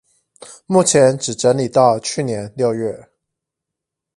[0.65, 3.07] 目前只整理到去年六月